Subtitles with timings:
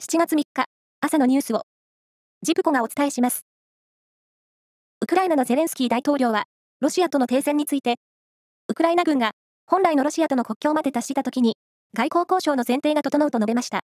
[0.00, 0.64] 7月3日、
[1.02, 1.64] 朝のニュースを、
[2.40, 3.44] ジプコがお伝えします。
[5.02, 6.44] ウクライナのゼレンスキー大統領は、
[6.80, 7.96] ロシアとの停戦について、
[8.68, 9.32] ウクライナ軍が
[9.66, 11.58] 本来のロシアとの国境まで達したときに、
[11.94, 13.80] 外交交渉の前提が整うと述べました。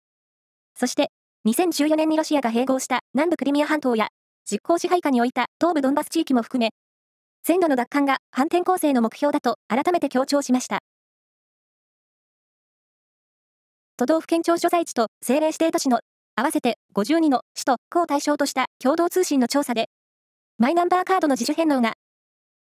[0.75, 1.11] そして、
[1.47, 4.09] 2014年にロシアが併合した南部クリミア半島や、
[4.51, 6.71] 実効支配下に置いた東部ドンバス地域も含め、
[7.45, 10.79] 全土の奪還が反転攻勢の目標だと改めて強調しました。
[13.99, 16.01] 都道府県庁所在地と政令指定都市の
[16.35, 19.89] 合わせて52の首都区を対象とした共同通信の調査で、
[20.59, 21.95] マイナンバーカードの自主返納が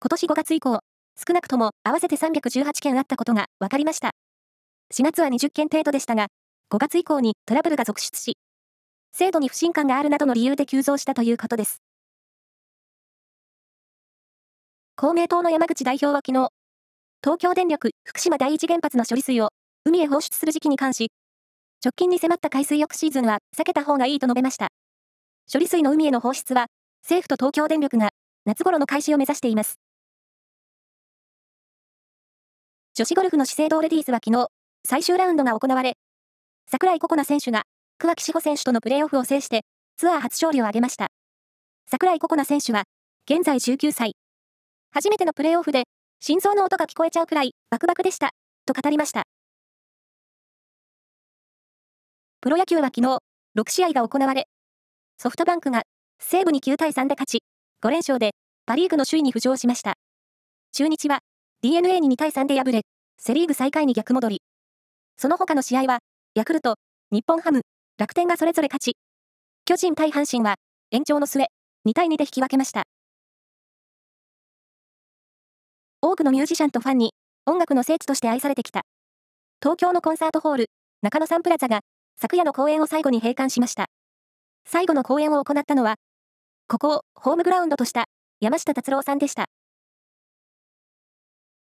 [0.01, 0.81] 今年5月以降、
[1.17, 4.11] 少なくとも合わせて318件あったことが分かりました。
[4.93, 6.27] 4月は20件程度でしたが、
[6.73, 8.37] 5月以降にトラブルが続出し、
[9.13, 11.81] 制度に不信感があるなどの理由で急増したということです。
[14.97, 16.49] 公明党の山口代表は昨日、
[17.23, 19.51] 東京電力福島第一原発の処理水を
[19.85, 21.11] 海へ放出する時期に関し、
[21.83, 24.69] 直近に迫った海水浴シーズンは避けた方がいいと述べました。
[25.51, 26.67] 処理水の海への放出は、
[27.03, 28.11] 政府と東京電力が
[28.45, 29.79] 夏頃の開始を目指しています。
[32.95, 34.49] 女子ゴルフの資生堂レディースは昨日、
[34.87, 35.95] 最終ラウンドが行われ、
[36.71, 37.65] 桜井心那選手が
[37.99, 39.63] 桑木志保選手とのプレーオフを制して、
[39.97, 41.09] ツアー初勝利を挙げました。
[41.91, 42.85] 桜井心那選手は、
[43.29, 44.13] 現在19歳。
[44.93, 45.85] 初めてのプレーオフで、
[46.21, 48.31] 心臓の音が聞こえちゃうくらい、バクバクでした、
[48.67, 49.30] と語りました。
[52.43, 53.19] プロ野球は昨日、
[53.59, 54.49] 6試合が行われ、
[55.19, 55.83] ソフトバンクが
[56.19, 57.41] 西武に9対3で勝ち、
[57.83, 58.31] 5連勝で
[58.65, 59.99] パリーグの首位に浮上しました。
[60.73, 61.19] 中日は
[61.61, 62.81] DNA に2対3で敗れ、
[63.19, 64.41] セリーグ最下位に逆戻り。
[65.19, 65.99] その他の試合は、
[66.35, 66.77] ヤクルト、
[67.11, 67.61] 日本ハム、
[67.99, 68.97] 楽天がそれぞれ勝ち、
[69.67, 70.55] 巨人対阪神は
[70.93, 71.45] 延長の末、
[71.87, 72.85] 2対2で引き分けました。
[76.01, 77.13] 多くのミュージシャンとファンに
[77.45, 78.81] 音楽の聖地として愛されてきた。
[79.61, 80.67] 東京のコンサートホール、
[81.03, 81.81] 中野サンプラザが
[82.21, 83.87] 昨夜の公演を最後に閉館しました。
[84.67, 85.97] 最後の公演を行ったのは、
[86.69, 88.05] ここをホームグラウンドとした
[88.41, 89.47] 山下達郎さんでした。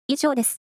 [0.07, 0.64] 以上です。